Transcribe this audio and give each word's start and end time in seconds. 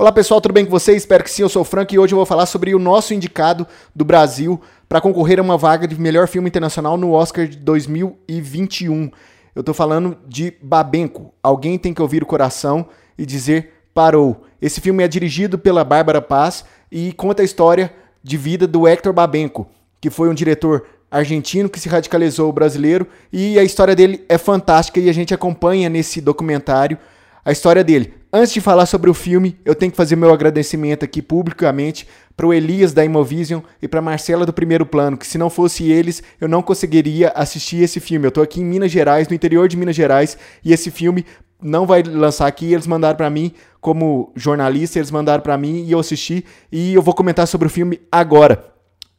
Olá 0.00 0.10
pessoal, 0.10 0.40
tudo 0.40 0.54
bem 0.54 0.64
com 0.64 0.70
vocês? 0.70 1.02
Espero 1.02 1.22
que 1.22 1.30
sim, 1.30 1.42
eu 1.42 1.48
sou 1.50 1.60
o 1.60 1.64
Frank 1.64 1.94
e 1.94 1.98
hoje 1.98 2.14
eu 2.14 2.16
vou 2.16 2.24
falar 2.24 2.46
sobre 2.46 2.74
o 2.74 2.78
nosso 2.78 3.12
indicado 3.12 3.66
do 3.94 4.02
Brasil 4.02 4.58
para 4.88 4.98
concorrer 4.98 5.38
a 5.38 5.42
uma 5.42 5.58
vaga 5.58 5.86
de 5.86 6.00
melhor 6.00 6.26
filme 6.26 6.48
internacional 6.48 6.96
no 6.96 7.12
Oscar 7.12 7.46
de 7.46 7.58
2021. 7.58 9.10
Eu 9.54 9.62
tô 9.62 9.74
falando 9.74 10.16
de 10.26 10.54
Babenco. 10.62 11.34
Alguém 11.42 11.76
tem 11.78 11.92
que 11.92 12.00
ouvir 12.00 12.22
o 12.22 12.26
coração 12.26 12.86
e 13.18 13.26
dizer 13.26 13.74
parou. 13.92 14.42
Esse 14.58 14.80
filme 14.80 15.04
é 15.04 15.06
dirigido 15.06 15.58
pela 15.58 15.84
Bárbara 15.84 16.22
Paz 16.22 16.64
e 16.90 17.12
conta 17.12 17.42
a 17.42 17.44
história 17.44 17.92
de 18.22 18.38
vida 18.38 18.66
do 18.66 18.88
Hector 18.88 19.12
Babenco, 19.12 19.68
que 20.00 20.08
foi 20.08 20.30
um 20.30 20.34
diretor 20.34 20.86
argentino 21.10 21.68
que 21.68 21.78
se 21.78 21.90
radicalizou 21.90 22.50
brasileiro 22.54 23.06
e 23.30 23.58
a 23.58 23.62
história 23.62 23.94
dele 23.94 24.24
é 24.30 24.38
fantástica 24.38 24.98
e 24.98 25.10
a 25.10 25.12
gente 25.12 25.34
acompanha 25.34 25.90
nesse 25.90 26.22
documentário 26.22 26.96
a 27.44 27.52
história 27.52 27.84
dele. 27.84 28.19
Antes 28.32 28.52
de 28.52 28.60
falar 28.60 28.86
sobre 28.86 29.10
o 29.10 29.14
filme, 29.14 29.58
eu 29.64 29.74
tenho 29.74 29.90
que 29.90 29.96
fazer 29.96 30.14
meu 30.14 30.32
agradecimento 30.32 31.04
aqui 31.04 31.20
publicamente 31.20 32.06
para 32.36 32.46
o 32.46 32.54
Elias 32.54 32.92
da 32.92 33.04
Imovision 33.04 33.60
e 33.82 33.88
para 33.88 34.00
Marcela 34.00 34.46
do 34.46 34.52
Primeiro 34.52 34.86
Plano, 34.86 35.16
que 35.16 35.26
se 35.26 35.36
não 35.36 35.50
fosse 35.50 35.90
eles, 35.90 36.22
eu 36.40 36.46
não 36.46 36.62
conseguiria 36.62 37.30
assistir 37.30 37.82
esse 37.82 37.98
filme. 37.98 38.26
Eu 38.26 38.28
estou 38.28 38.44
aqui 38.44 38.60
em 38.60 38.64
Minas 38.64 38.92
Gerais, 38.92 39.26
no 39.26 39.34
interior 39.34 39.66
de 39.66 39.76
Minas 39.76 39.96
Gerais, 39.96 40.38
e 40.64 40.72
esse 40.72 40.92
filme 40.92 41.26
não 41.60 41.86
vai 41.86 42.04
lançar 42.04 42.46
aqui, 42.46 42.72
eles 42.72 42.86
mandaram 42.86 43.16
para 43.16 43.28
mim 43.28 43.52
como 43.80 44.32
jornalista, 44.36 45.00
eles 45.00 45.10
mandaram 45.10 45.42
para 45.42 45.58
mim 45.58 45.84
e 45.84 45.90
eu 45.90 45.98
assisti 45.98 46.44
e 46.70 46.94
eu 46.94 47.02
vou 47.02 47.14
comentar 47.14 47.48
sobre 47.48 47.66
o 47.66 47.70
filme 47.70 48.00
agora. 48.12 48.64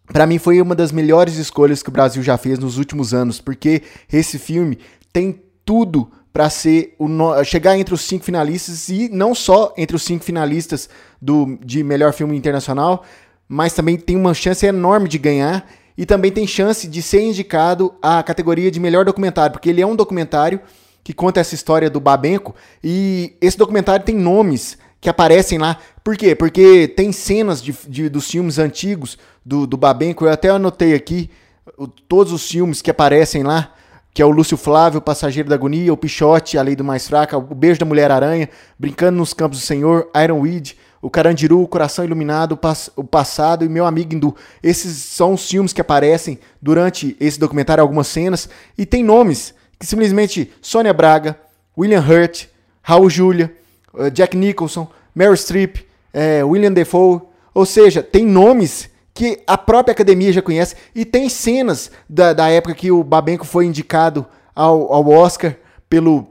Para 0.08 0.26
mim 0.26 0.38
foi 0.38 0.62
uma 0.62 0.74
das 0.74 0.94
melhores 0.94 1.36
escolhas 1.36 1.84
que 1.84 1.90
o 1.90 1.92
Brasil 1.92 2.24
já 2.24 2.38
fez 2.38 2.58
nos 2.58 2.78
últimos 2.78 3.14
anos, 3.14 3.42
porque 3.42 3.82
esse 4.12 4.40
filme 4.40 4.80
tem 5.12 5.42
tudo 5.66 6.10
para 6.34 6.50
ser 6.50 6.96
o 6.98 7.08
chegar 7.44 7.78
entre 7.78 7.94
os 7.94 8.02
cinco 8.02 8.24
finalistas 8.24 8.88
e 8.90 9.10
não 9.10 9.36
só 9.36 9.74
entre 9.78 9.96
os 9.96 10.04
cinco 10.04 10.24
finalistas 10.24 10.90
do 11.22 11.58
de 11.64 11.84
melhor 11.84 12.14
filme 12.14 12.38
internacional, 12.38 13.04
mas 13.48 13.74
também 13.74 13.98
tem 13.98 14.16
uma 14.16 14.34
chance 14.34 14.66
enorme 14.66 15.10
de 15.10 15.18
ganhar 15.18 15.68
e 15.98 16.06
também 16.06 16.32
tem 16.32 16.48
chance 16.48 16.88
de 16.88 17.02
ser 17.02 17.22
indicado 17.22 17.94
à 18.02 18.24
categoria 18.24 18.72
de 18.72 18.80
melhor 18.80 19.04
documentário, 19.04 19.52
porque 19.52 19.70
ele 19.70 19.82
é 19.82 19.86
um 19.86 19.96
documentário 19.96 20.62
que 21.04 21.14
conta 21.14 21.40
essa 21.40 21.54
história 21.54 21.90
do 21.90 22.00
Babenco 22.00 22.56
e 22.84 23.34
esse 23.42 23.58
documentário 23.58 24.06
tem 24.06 24.16
nomes 24.16 24.78
que 25.02 25.10
aparecem 25.10 25.58
lá. 25.58 25.78
Por 26.04 26.16
quê? 26.16 26.34
Porque 26.34 26.88
tem 26.88 27.12
cenas 27.12 27.62
de, 27.62 27.76
de 27.88 28.08
dos 28.08 28.30
filmes 28.30 28.58
antigos 28.58 29.18
do, 29.46 29.68
do 29.68 29.76
Babenco, 29.76 30.26
eu 30.26 30.32
até 30.32 30.50
anotei 30.50 30.94
aqui 30.94 31.30
o, 31.78 31.88
todos 31.88 32.32
os 32.32 32.50
filmes 32.50 32.82
que 32.82 32.90
aparecem 32.90 33.44
lá 33.44 33.74
que 34.14 34.22
é 34.22 34.26
o 34.26 34.30
Lúcio 34.30 34.58
Flávio, 34.58 35.00
o 35.00 35.02
Passageiro 35.02 35.50
da 35.50 35.56
Agonia, 35.56 35.94
o 35.94 35.98
Pichote, 35.98 36.58
A 36.58 36.62
Lei 36.62 36.76
do 36.76 36.84
Mais 36.84 37.08
Fraca, 37.08 37.38
o 37.38 37.42
Beijo 37.56 37.80
da 37.80 37.86
Mulher-Aranha, 37.86 38.50
Brincando 38.78 39.18
nos 39.18 39.34
Campos 39.34 39.60
do 39.60 39.66
Senhor, 39.66 40.10
Iron 40.24 40.40
Weed, 40.42 40.76
o 41.02 41.10
Carandiru, 41.10 41.62
o 41.64 41.68
Coração 41.68 42.06
Iluminado, 42.06 42.60
o 42.96 43.04
Passado 43.04 43.66
e 43.66 43.70
Meu 43.70 43.86
Amigo 43.86 44.14
Hindu. 44.14 44.36
Esses 44.62 44.98
são 44.98 45.34
os 45.34 45.50
filmes 45.50 45.74
que 45.74 45.82
aparecem 45.82 46.40
durante 46.62 47.16
esse 47.20 47.40
documentário, 47.40 47.82
algumas 47.82 48.08
cenas, 48.08 48.48
e 48.78 48.86
tem 48.86 49.04
nomes 49.04 49.54
que 49.80 49.86
simplesmente 49.86 50.52
Sônia 50.62 50.94
Braga, 50.94 51.40
William 51.76 52.02
Hurt, 52.02 52.46
Raul 52.84 53.10
Julia, 53.10 53.52
eh, 53.98 54.10
Jack 54.12 54.38
Nicholson, 54.38 54.88
Meryl 55.16 55.36
Streep, 55.36 55.78
é, 56.14 56.44
William 56.44 56.72
Defoe, 56.72 57.22
ou 57.54 57.66
seja, 57.66 58.04
tem 58.04 58.26
nomes 58.26 58.91
que 59.22 59.40
a 59.46 59.56
própria 59.56 59.92
academia 59.92 60.34
já 60.34 60.42
conhece, 60.42 60.76
e 60.96 61.06
tem 61.06 61.30
cenas 61.30 61.92
da, 62.10 62.34
da 62.34 62.50
época 62.50 62.74
que 62.74 62.92
o 62.92 63.04
Babenco 63.04 63.46
foi 63.46 63.68
indicado 63.68 64.26
ao, 64.56 64.92
ao 64.92 65.08
Oscar 65.10 65.56
pelo 65.88 66.26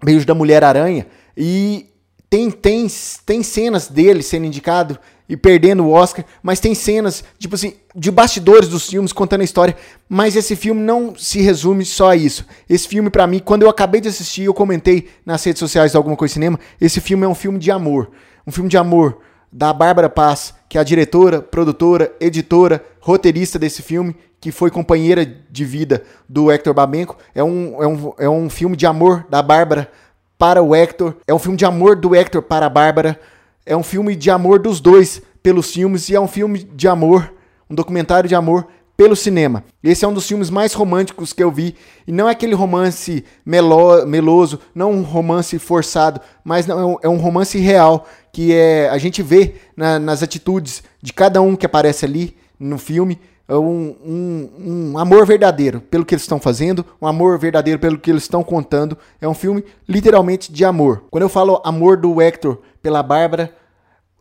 Beijo 0.00 0.24
da 0.24 0.32
Mulher-Aranha, 0.32 1.08
e 1.36 1.88
tem, 2.28 2.48
tem, 2.48 2.86
tem 3.26 3.42
cenas 3.42 3.88
dele 3.88 4.22
sendo 4.22 4.46
indicado 4.46 4.96
e 5.28 5.36
perdendo 5.36 5.84
o 5.84 5.90
Oscar, 5.90 6.24
mas 6.40 6.60
tem 6.60 6.72
cenas, 6.72 7.24
tipo 7.36 7.56
assim, 7.56 7.74
de 7.96 8.12
bastidores 8.12 8.68
dos 8.68 8.88
filmes 8.88 9.12
contando 9.12 9.40
a 9.40 9.44
história, 9.44 9.76
mas 10.08 10.36
esse 10.36 10.54
filme 10.54 10.80
não 10.80 11.16
se 11.16 11.40
resume 11.40 11.84
só 11.84 12.10
a 12.10 12.16
isso. 12.16 12.46
Esse 12.68 12.86
filme, 12.86 13.10
para 13.10 13.26
mim, 13.26 13.40
quando 13.40 13.62
eu 13.62 13.68
acabei 13.68 14.00
de 14.00 14.06
assistir, 14.06 14.44
eu 14.44 14.54
comentei 14.54 15.08
nas 15.26 15.42
redes 15.42 15.58
sociais 15.58 15.90
de 15.90 15.96
Alguma 15.96 16.14
Coisa 16.14 16.34
Cinema, 16.34 16.60
esse 16.80 17.00
filme 17.00 17.24
é 17.24 17.28
um 17.28 17.34
filme 17.34 17.58
de 17.58 17.72
amor. 17.72 18.12
Um 18.46 18.52
filme 18.52 18.70
de 18.70 18.76
amor 18.76 19.18
da 19.52 19.72
Bárbara 19.72 20.08
Paz, 20.08 20.54
que 20.70 20.78
é 20.78 20.80
a 20.80 20.84
diretora, 20.84 21.42
produtora, 21.42 22.14
editora, 22.20 22.80
roteirista 23.00 23.58
desse 23.58 23.82
filme, 23.82 24.14
que 24.40 24.52
foi 24.52 24.70
companheira 24.70 25.26
de 25.26 25.64
vida 25.64 26.04
do 26.28 26.48
Hector 26.48 26.72
Babenco. 26.72 27.18
É 27.34 27.42
um, 27.42 27.82
é 27.82 27.86
um, 27.88 28.12
é 28.20 28.30
um 28.30 28.48
filme 28.48 28.76
de 28.76 28.86
amor 28.86 29.26
da 29.28 29.42
Bárbara 29.42 29.90
para 30.38 30.62
o 30.62 30.72
Hector. 30.72 31.16
É 31.26 31.34
um 31.34 31.40
filme 31.40 31.58
de 31.58 31.64
amor 31.64 31.96
do 31.96 32.14
Hector 32.14 32.40
para 32.40 32.66
a 32.66 32.68
Bárbara. 32.68 33.18
É 33.66 33.76
um 33.76 33.82
filme 33.82 34.14
de 34.14 34.30
amor 34.30 34.60
dos 34.60 34.80
dois 34.80 35.20
pelos 35.42 35.72
filmes 35.72 36.08
e 36.08 36.14
é 36.14 36.20
um 36.20 36.28
filme 36.28 36.60
de 36.62 36.86
amor, 36.86 37.34
um 37.68 37.74
documentário 37.74 38.28
de 38.28 38.36
amor 38.36 38.68
pelo 39.00 39.16
cinema. 39.16 39.64
Esse 39.82 40.04
é 40.04 40.08
um 40.08 40.12
dos 40.12 40.28
filmes 40.28 40.50
mais 40.50 40.74
românticos 40.74 41.32
que 41.32 41.42
eu 41.42 41.50
vi. 41.50 41.74
E 42.06 42.12
não 42.12 42.28
é 42.28 42.32
aquele 42.32 42.54
romance 42.54 43.24
melo, 43.46 44.04
meloso, 44.04 44.60
não 44.74 44.92
um 44.92 45.00
romance 45.00 45.58
forçado, 45.58 46.20
mas 46.44 46.66
não, 46.66 46.98
é 47.02 47.08
um 47.08 47.16
é 47.16 47.18
romance 47.18 47.56
real, 47.56 48.06
que 48.30 48.52
é 48.52 48.90
a 48.90 48.98
gente 48.98 49.22
vê 49.22 49.54
na, 49.74 49.98
nas 49.98 50.22
atitudes 50.22 50.82
de 51.00 51.14
cada 51.14 51.40
um 51.40 51.56
que 51.56 51.64
aparece 51.64 52.04
ali 52.04 52.36
no 52.58 52.76
filme. 52.76 53.18
É 53.48 53.54
um, 53.54 53.96
um, 54.04 54.50
um, 54.92 54.98
amor 54.98 55.24
verdadeiro 55.24 55.80
pelo 55.80 56.04
que 56.04 56.14
eles 56.14 56.24
estão 56.24 56.38
fazendo, 56.38 56.84
um 57.00 57.06
amor 57.06 57.38
verdadeiro 57.38 57.80
pelo 57.80 57.96
que 57.96 58.10
eles 58.10 58.24
estão 58.24 58.44
contando. 58.44 58.98
É 59.18 59.26
um 59.26 59.32
filme 59.32 59.64
literalmente 59.88 60.52
de 60.52 60.62
amor. 60.62 61.04
Quando 61.10 61.22
eu 61.22 61.30
falo 61.30 61.62
amor 61.64 61.96
do 61.96 62.20
Hector 62.20 62.58
pela 62.82 63.02
Bárbara, 63.02 63.50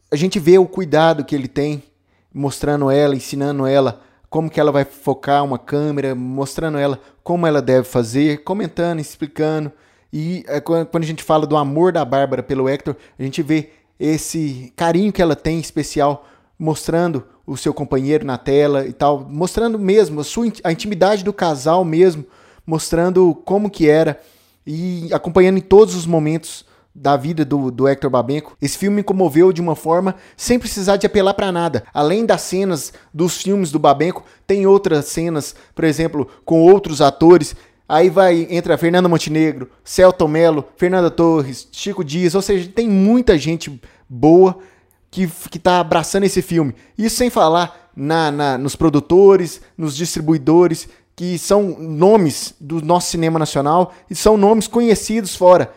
a 0.09 0.15
gente 0.15 0.39
vê 0.39 0.57
o 0.57 0.65
cuidado 0.65 1.25
que 1.25 1.35
ele 1.35 1.49
tem, 1.49 1.83
mostrando 2.33 2.89
ela, 2.89 3.13
ensinando 3.13 3.67
ela 3.67 4.07
como 4.29 4.49
que 4.49 4.59
ela 4.59 4.71
vai 4.71 4.85
focar 4.85 5.43
uma 5.43 5.57
câmera, 5.57 6.13
mostrando 6.13 6.77
ela 6.77 6.99
como 7.23 7.47
ela 7.47 7.61
deve 7.61 7.83
fazer, 7.87 8.43
comentando, 8.43 8.99
explicando. 8.99 9.71
E 10.11 10.43
é, 10.47 10.59
quando 10.59 11.03
a 11.03 11.07
gente 11.07 11.23
fala 11.23 11.47
do 11.47 11.57
amor 11.57 11.91
da 11.91 12.05
Bárbara 12.05 12.43
pelo 12.43 12.69
Hector, 12.69 12.95
a 13.17 13.23
gente 13.23 13.41
vê 13.41 13.69
esse 13.99 14.71
carinho 14.75 15.11
que 15.11 15.21
ela 15.21 15.35
tem 15.35 15.59
especial, 15.59 16.25
mostrando 16.57 17.25
o 17.45 17.57
seu 17.57 17.73
companheiro 17.73 18.25
na 18.25 18.37
tela 18.37 18.85
e 18.85 18.93
tal, 18.93 19.25
mostrando 19.27 19.79
mesmo 19.79 20.21
a 20.21 20.23
sua 20.23 20.51
a 20.63 20.71
intimidade 20.71 21.23
do 21.23 21.33
casal 21.33 21.83
mesmo, 21.83 22.25
mostrando 22.65 23.33
como 23.45 23.69
que 23.69 23.89
era 23.89 24.19
e 24.65 25.09
acompanhando 25.11 25.57
em 25.57 25.61
todos 25.61 25.95
os 25.95 26.05
momentos 26.05 26.65
da 26.99 27.15
vida 27.15 27.45
do, 27.45 27.71
do 27.71 27.87
Hector 27.87 28.09
Babenco. 28.09 28.57
Esse 28.61 28.77
filme 28.77 28.97
me 28.97 29.03
comoveu 29.03 29.53
de 29.53 29.61
uma 29.61 29.73
forma 29.73 30.15
sem 30.35 30.59
precisar 30.59 30.97
de 30.97 31.07
apelar 31.07 31.33
para 31.33 31.51
nada. 31.51 31.85
Além 31.93 32.25
das 32.25 32.41
cenas 32.41 32.91
dos 33.13 33.41
filmes 33.41 33.71
do 33.71 33.79
Babenco, 33.79 34.25
tem 34.45 34.67
outras 34.67 35.05
cenas, 35.05 35.55
por 35.73 35.85
exemplo, 35.85 36.27
com 36.43 36.61
outros 36.61 37.01
atores. 37.01 37.55
Aí 37.87 38.09
vai, 38.09 38.45
entra 38.49 38.77
Fernanda 38.77 39.07
Montenegro, 39.07 39.69
Celton 39.81 40.27
Mello, 40.27 40.65
Fernanda 40.75 41.09
Torres, 41.09 41.69
Chico 41.71 42.03
Dias, 42.03 42.35
ou 42.35 42.41
seja, 42.41 42.69
tem 42.69 42.89
muita 42.89 43.37
gente 43.37 43.81
boa 44.07 44.59
que, 45.09 45.25
que 45.49 45.57
tá 45.57 45.79
abraçando 45.79 46.25
esse 46.25 46.41
filme. 46.41 46.75
Isso 46.97 47.15
sem 47.15 47.29
falar 47.29 47.89
na, 47.95 48.29
na, 48.29 48.57
nos 48.57 48.75
produtores, 48.75 49.61
nos 49.77 49.95
distribuidores, 49.95 50.89
que 51.15 51.37
são 51.37 51.77
nomes 51.79 52.53
do 52.59 52.81
nosso 52.81 53.09
cinema 53.09 53.39
nacional 53.39 53.93
e 54.09 54.15
são 54.15 54.35
nomes 54.35 54.67
conhecidos 54.67 55.35
fora. 55.35 55.73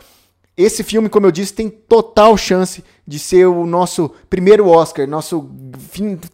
Esse 0.56 0.82
filme, 0.82 1.08
como 1.08 1.26
eu 1.26 1.30
disse, 1.30 1.54
tem 1.54 1.70
total 1.70 2.36
chance 2.36 2.84
de 3.06 3.18
ser 3.18 3.46
o 3.46 3.64
nosso 3.64 4.10
primeiro 4.28 4.68
Oscar, 4.68 5.06
nosso 5.06 5.50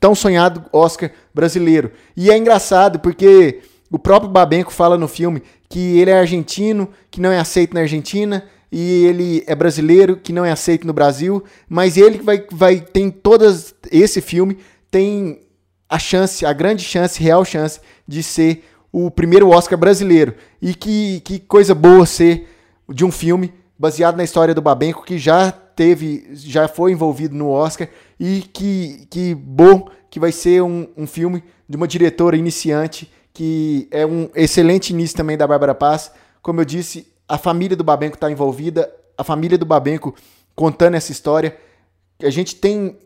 tão 0.00 0.14
sonhado 0.14 0.64
Oscar 0.72 1.10
brasileiro. 1.32 1.92
E 2.16 2.30
é 2.30 2.36
engraçado 2.36 2.98
porque 2.98 3.60
o 3.90 3.98
próprio 3.98 4.30
Babenco 4.30 4.72
fala 4.72 4.98
no 4.98 5.06
filme 5.06 5.42
que 5.68 5.98
ele 5.98 6.10
é 6.10 6.18
argentino, 6.18 6.88
que 7.10 7.20
não 7.20 7.30
é 7.30 7.38
aceito 7.38 7.74
na 7.74 7.80
Argentina, 7.80 8.44
e 8.70 9.06
ele 9.06 9.44
é 9.46 9.54
brasileiro, 9.54 10.16
que 10.16 10.32
não 10.32 10.44
é 10.44 10.50
aceito 10.50 10.86
no 10.86 10.92
Brasil, 10.92 11.42
mas 11.68 11.96
ele 11.96 12.18
vai, 12.18 12.44
vai 12.50 12.80
tem 12.80 13.10
todas 13.10 13.74
esse 13.90 14.20
filme 14.20 14.58
tem 14.90 15.42
a 15.88 15.98
chance, 15.98 16.44
a 16.44 16.52
grande 16.52 16.84
chance, 16.84 17.22
real 17.22 17.44
chance 17.44 17.80
de 18.06 18.22
ser 18.22 18.64
o 18.92 19.10
primeiro 19.10 19.48
Oscar 19.48 19.78
brasileiro. 19.78 20.34
E 20.60 20.74
que, 20.74 21.20
que 21.20 21.38
coisa 21.38 21.74
boa 21.74 22.04
ser 22.04 22.48
de 22.88 23.04
um 23.04 23.10
filme 23.10 23.52
baseado 23.78 24.16
na 24.16 24.24
história 24.24 24.54
do 24.54 24.60
Babenco, 24.60 25.04
que 25.04 25.18
já 25.18 25.52
teve, 25.52 26.28
já 26.32 26.66
foi 26.66 26.92
envolvido 26.92 27.34
no 27.34 27.50
Oscar, 27.50 27.88
e 28.18 28.40
que, 28.40 29.06
que 29.08 29.34
bom 29.34 29.88
que 30.10 30.18
vai 30.18 30.32
ser 30.32 30.62
um, 30.62 30.88
um 30.96 31.06
filme 31.06 31.44
de 31.68 31.76
uma 31.76 31.86
diretora 31.86 32.36
iniciante, 32.36 33.10
que 33.32 33.86
é 33.90 34.04
um 34.04 34.28
excelente 34.34 34.90
início 34.90 35.16
também 35.16 35.36
da 35.36 35.46
Bárbara 35.46 35.74
Paz. 35.74 36.10
Como 36.42 36.60
eu 36.60 36.64
disse, 36.64 37.06
a 37.28 37.38
família 37.38 37.76
do 37.76 37.84
Babenco 37.84 38.16
está 38.16 38.30
envolvida, 38.30 38.92
a 39.16 39.22
família 39.22 39.56
do 39.56 39.66
Babenco 39.66 40.14
contando 40.56 40.94
essa 40.94 41.12
história. 41.12 41.56
A 42.20 42.30
gente 42.30 42.56
tem 42.56 42.98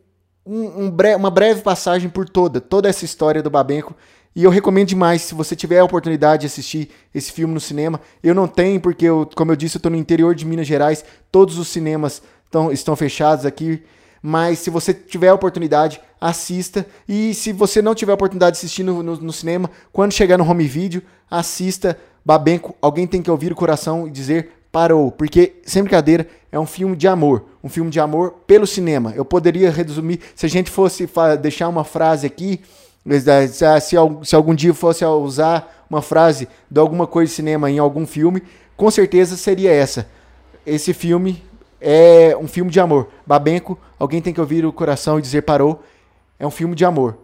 um, 0.45 0.85
um 0.85 0.91
bre 0.91 1.15
uma 1.15 1.31
breve 1.31 1.63
passagem 1.63 2.11
por 2.11 2.29
toda, 2.29 2.61
toda 2.61 2.89
essa 2.89 3.05
história 3.05 3.43
do 3.43 3.51
Babenco 3.51 3.95
e 4.35 4.45
eu 4.45 4.51
recomendo 4.51 4.89
demais, 4.89 5.23
se 5.23 5.35
você 5.35 5.55
tiver 5.55 5.79
a 5.79 5.85
oportunidade 5.85 6.43
de 6.43 6.47
assistir 6.47 6.91
esse 7.15 7.31
filme 7.31 7.53
no 7.53 7.61
cinema. 7.61 8.01
Eu 8.23 8.35
não 8.35 8.49
tenho, 8.49 8.81
porque, 8.81 9.05
eu, 9.05 9.29
como 9.37 9.53
eu 9.53 9.57
disse, 9.57 9.77
eu 9.77 9.79
estou 9.79 9.93
no 9.93 9.99
interior 9.99 10.35
de 10.35 10.47
Minas 10.47 10.67
Gerais. 10.67 11.05
Todos 11.31 11.59
os 11.59 11.69
cinemas 11.69 12.23
tão, 12.51 12.73
estão 12.73 12.97
fechados 12.97 13.45
aqui. 13.45 13.83
mas 14.23 14.61
se 14.61 14.71
você 14.71 14.95
tiver 14.95 15.29
a 15.29 15.35
oportunidade, 15.35 16.01
assista. 16.19 16.87
E 17.07 17.35
se 17.35 17.53
você 17.53 17.83
não 17.83 17.95
tiver 17.95 18.13
a 18.13 18.15
oportunidade 18.15 18.57
de 18.57 18.59
assistir 18.59 18.83
no, 18.83 19.03
no, 19.03 19.17
no 19.17 19.33
cinema, 19.33 19.71
quando 19.93 20.13
chegar 20.13 20.39
no 20.39 20.49
home 20.49 20.67
video, 20.67 21.03
assista 21.31 21.99
Babenco. 22.25 22.75
Alguém 22.81 23.07
tem 23.07 23.21
que 23.21 23.31
ouvir 23.31 23.53
o 23.53 23.57
coração 23.57 24.07
e 24.09 24.11
dizer 24.11 24.62
parou, 24.73 25.13
porque 25.13 25.61
sem 25.65 25.83
brincadeira 25.83 26.27
é 26.51 26.59
um 26.59 26.67
filme 26.67 26.97
de 26.97 27.07
amor, 27.07 27.45
um 27.63 27.69
filme 27.69 27.91
de 27.91 28.01
amor 28.01 28.33
pelo 28.47 28.67
cinema. 28.67 29.13
Eu 29.15 29.25
poderia 29.25 29.71
resumir, 29.71 30.21
se 30.35 30.47
a 30.47 30.49
gente 30.49 30.71
fosse 30.71 31.07
deixar 31.41 31.69
uma 31.69 31.85
frase 31.85 32.27
aqui, 32.27 32.61
se, 33.51 33.97
se 34.25 34.35
algum 34.35 34.55
dia 34.55 34.73
fosse 34.73 35.05
usar 35.05 35.87
uma 35.91 36.01
frase 36.01 36.49
de 36.71 36.81
alguma 36.81 37.07
coisa 37.07 37.29
de 37.29 37.37
cinema 37.37 37.71
em 37.71 37.79
algum 37.79 38.07
filme, 38.07 38.43
com 38.75 38.91
certeza 38.91 39.37
seria 39.37 39.71
essa. 39.71 40.09
Esse 40.65 40.95
filme 40.95 41.43
é 41.79 42.37
um 42.41 42.49
filme 42.49 42.71
de 42.71 42.81
amor. 42.81 43.09
Babenco, 43.27 43.79
alguém 43.99 44.23
tem 44.23 44.33
que 44.33 44.41
ouvir 44.41 44.65
o 44.65 44.73
coração 44.73 45.19
e 45.19 45.23
dizer 45.23 45.43
parou. 45.43 45.83
É 46.39 46.47
um 46.47 46.51
filme 46.51 46.75
de 46.75 46.85
amor. 46.85 47.19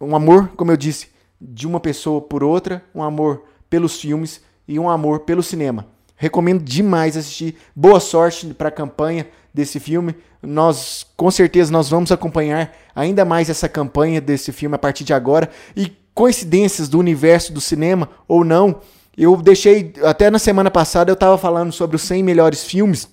Um 0.00 0.14
amor, 0.14 0.48
como 0.56 0.70
eu 0.70 0.76
disse, 0.76 1.08
de 1.40 1.66
uma 1.66 1.80
pessoa 1.80 2.20
por 2.20 2.44
outra, 2.44 2.82
um 2.94 3.02
amor 3.02 3.42
pelos 3.68 4.00
filmes 4.00 4.40
e 4.68 4.78
um 4.78 4.88
amor 4.88 5.20
pelo 5.20 5.42
cinema. 5.42 5.86
Recomendo 6.20 6.62
demais 6.62 7.16
assistir. 7.16 7.56
Boa 7.74 7.98
sorte 7.98 8.48
para 8.48 8.68
a 8.68 8.70
campanha 8.70 9.26
desse 9.54 9.80
filme. 9.80 10.14
Nós, 10.42 11.06
com 11.16 11.30
certeza, 11.30 11.72
nós 11.72 11.88
vamos 11.88 12.12
acompanhar 12.12 12.76
ainda 12.94 13.24
mais 13.24 13.48
essa 13.48 13.66
campanha 13.70 14.20
desse 14.20 14.52
filme 14.52 14.74
a 14.74 14.78
partir 14.78 15.02
de 15.02 15.14
agora. 15.14 15.48
E 15.74 15.90
coincidências 16.12 16.90
do 16.90 16.98
universo 16.98 17.54
do 17.54 17.60
cinema 17.60 18.06
ou 18.28 18.44
não, 18.44 18.82
eu 19.16 19.34
deixei 19.38 19.94
até 20.04 20.30
na 20.30 20.38
semana 20.38 20.70
passada 20.70 21.10
eu 21.10 21.14
estava 21.14 21.38
falando 21.38 21.72
sobre 21.72 21.96
os 21.96 22.02
100 22.02 22.22
melhores 22.22 22.64
filmes 22.64 23.08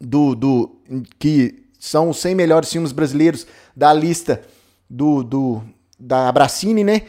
do, 0.00 0.34
do 0.34 0.76
que 1.18 1.64
são 1.78 2.08
os 2.08 2.16
100 2.20 2.34
melhores 2.34 2.72
filmes 2.72 2.90
brasileiros 2.90 3.46
da 3.76 3.92
lista 3.92 4.40
do, 4.88 5.22
do 5.22 5.62
da 5.98 6.30
Abracine, 6.30 6.84
né? 6.84 7.02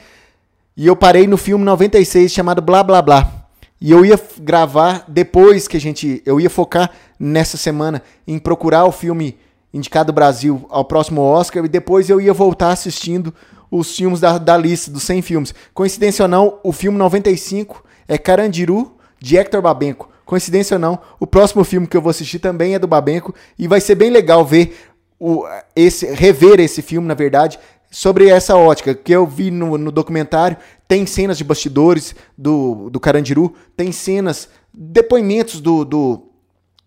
E 0.75 0.87
eu 0.87 0.95
parei 0.97 1.25
no 1.25 1.37
filme 1.37 1.63
96 1.63 2.29
chamado 2.29 2.61
Blá 2.61 2.83
Blá 2.83 3.01
Blá. 3.01 3.40
E 3.81 3.91
eu 3.91 4.05
ia 4.05 4.19
gravar 4.37 5.05
depois 5.07 5.67
que 5.67 5.75
a 5.75 5.79
gente. 5.79 6.21
Eu 6.23 6.39
ia 6.39 6.51
focar 6.51 6.91
nessa 7.19 7.57
semana 7.57 8.03
em 8.27 8.37
procurar 8.37 8.85
o 8.85 8.91
filme 8.91 9.39
indicado 9.73 10.13
Brasil 10.13 10.67
ao 10.69 10.85
próximo 10.85 11.21
Oscar 11.21 11.65
e 11.65 11.69
depois 11.69 12.07
eu 12.07 12.21
ia 12.21 12.31
voltar 12.31 12.69
assistindo 12.69 13.33
os 13.71 13.95
filmes 13.95 14.19
da, 14.19 14.37
da 14.37 14.55
lista 14.55 14.91
dos 14.91 15.03
100 15.03 15.21
filmes. 15.23 15.55
Coincidência 15.73 16.23
ou 16.23 16.29
não, 16.29 16.59
o 16.63 16.71
filme 16.71 16.97
95 16.97 17.83
é 18.07 18.17
Carandiru, 18.17 18.97
de 19.19 19.37
Hector 19.37 19.61
Babenco. 19.61 20.09
Coincidência 20.25 20.75
ou 20.75 20.79
não, 20.79 20.99
o 21.19 21.25
próximo 21.25 21.63
filme 21.63 21.87
que 21.87 21.97
eu 21.97 22.01
vou 22.01 22.09
assistir 22.09 22.39
também 22.39 22.75
é 22.75 22.79
do 22.79 22.87
Babenco 22.87 23.33
e 23.57 23.67
vai 23.67 23.81
ser 23.81 23.95
bem 23.95 24.09
legal 24.09 24.45
ver 24.45 24.77
o, 25.19 25.43
esse, 25.75 26.05
rever 26.05 26.59
esse 26.59 26.81
filme, 26.81 27.07
na 27.07 27.13
verdade, 27.13 27.59
sobre 27.91 28.29
essa 28.29 28.55
ótica 28.55 28.95
que 28.95 29.11
eu 29.11 29.27
vi 29.27 29.51
no, 29.51 29.77
no 29.77 29.91
documentário. 29.91 30.55
Tem 30.87 31.05
cenas 31.05 31.37
de 31.37 31.43
bastidores 31.43 32.15
do, 32.37 32.89
do 32.89 32.99
Carandiru, 32.99 33.53
tem 33.75 33.91
cenas, 33.91 34.49
depoimentos 34.73 35.59
do, 35.59 35.83
do, 35.83 36.23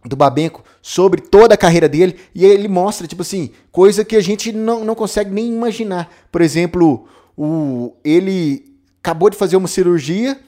do 0.04 0.16
Babenco 0.16 0.64
sobre 0.80 1.20
toda 1.20 1.54
a 1.54 1.58
carreira 1.58 1.88
dele 1.88 2.16
e 2.34 2.44
ele 2.44 2.66
mostra, 2.66 3.06
tipo 3.06 3.22
assim, 3.22 3.50
coisa 3.70 4.04
que 4.04 4.16
a 4.16 4.20
gente 4.22 4.50
não, 4.50 4.84
não 4.84 4.94
consegue 4.94 5.30
nem 5.30 5.52
imaginar. 5.52 6.10
Por 6.32 6.40
exemplo, 6.40 7.06
o, 7.36 7.92
ele 8.02 8.74
acabou 9.02 9.28
de 9.28 9.36
fazer 9.36 9.56
uma 9.56 9.68
cirurgia 9.68 10.40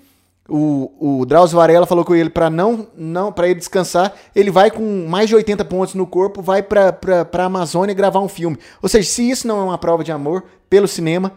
o, 0.49 1.21
o 1.21 1.27
Drauzio 1.27 1.57
Varela 1.57 1.87
falou 1.87 2.05
com 2.05 2.15
ele 2.15 2.31
para 2.31 2.49
não, 2.49 2.87
não 2.97 3.33
para 3.33 3.49
ele 3.49 3.59
descansar. 3.59 4.15
Ele 4.35 4.51
vai 4.51 4.71
com 4.71 5.07
mais 5.09 5.29
de 5.29 5.35
80 5.35 5.65
pontos 5.65 5.95
no 5.95 6.07
corpo, 6.07 6.41
vai 6.41 6.63
para 6.63 6.99
a 7.33 7.45
Amazônia 7.45 7.95
gravar 7.95 8.21
um 8.21 8.29
filme. 8.29 8.59
Ou 8.81 8.89
seja, 8.89 9.09
se 9.09 9.29
isso 9.29 9.49
não 9.49 9.61
é 9.61 9.65
uma 9.65 9.79
prova 9.79 10.05
de 10.05 10.13
amor 10.13 10.45
pelo 10.71 10.87
cinema, 10.87 11.33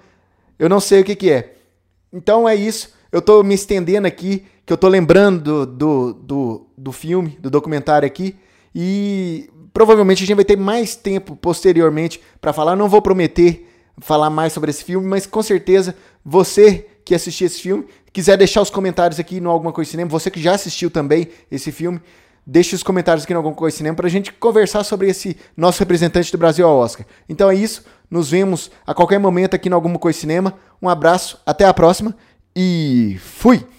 eu 0.57 0.69
não 0.69 0.79
sei 0.79 1.01
o 1.01 1.03
que, 1.03 1.15
que 1.15 1.31
é. 1.31 1.55
Então 2.13 2.47
é 2.47 2.55
isso. 2.55 2.93
Eu 3.11 3.21
tô 3.21 3.41
me 3.41 3.55
estendendo 3.55 4.07
aqui, 4.07 4.45
que 4.65 4.71
eu 4.71 4.77
tô 4.77 4.87
lembrando 4.87 5.65
do, 5.65 5.65
do, 5.65 6.13
do, 6.13 6.67
do 6.77 6.91
filme, 6.91 7.37
do 7.39 7.49
documentário 7.49 8.05
aqui. 8.05 8.35
E 8.75 9.49
provavelmente 9.73 10.23
a 10.23 10.27
gente 10.27 10.35
vai 10.35 10.45
ter 10.45 10.57
mais 10.57 10.95
tempo 10.95 11.35
posteriormente 11.35 12.21
para 12.39 12.53
falar. 12.53 12.75
não 12.75 12.87
vou 12.87 13.01
prometer 13.01 13.65
falar 13.97 14.29
mais 14.29 14.53
sobre 14.53 14.69
esse 14.69 14.83
filme, 14.83 15.07
mas 15.07 15.25
com 15.25 15.41
certeza 15.41 15.95
você 16.23 16.85
que 17.03 17.15
assistiu 17.15 17.47
esse 17.47 17.59
filme 17.59 17.85
quiser 18.11 18.37
deixar 18.37 18.61
os 18.61 18.69
comentários 18.69 19.19
aqui 19.19 19.39
no 19.39 19.49
Alguma 19.49 19.71
Coisa 19.71 19.91
Cinema, 19.91 20.09
você 20.09 20.29
que 20.29 20.41
já 20.41 20.53
assistiu 20.53 20.89
também 20.89 21.27
esse 21.51 21.71
filme, 21.71 22.01
deixe 22.45 22.75
os 22.75 22.83
comentários 22.83 23.23
aqui 23.23 23.33
no 23.33 23.39
Alguma 23.39 23.55
Coisa 23.55 23.75
Cinema 23.77 23.95
para 23.95 24.07
a 24.07 24.09
gente 24.09 24.33
conversar 24.33 24.83
sobre 24.83 25.09
esse 25.09 25.37
nosso 25.55 25.79
representante 25.79 26.31
do 26.31 26.37
Brasil 26.37 26.67
ao 26.67 26.77
Oscar. 26.77 27.05
Então 27.27 27.49
é 27.49 27.55
isso, 27.55 27.83
nos 28.09 28.29
vemos 28.29 28.71
a 28.85 28.93
qualquer 28.93 29.19
momento 29.19 29.55
aqui 29.55 29.69
no 29.69 29.75
Alguma 29.75 29.99
Coisa 29.99 30.19
Cinema. 30.19 30.53
Um 30.81 30.89
abraço, 30.89 31.39
até 31.45 31.65
a 31.65 31.73
próxima 31.73 32.15
e 32.55 33.17
fui! 33.21 33.78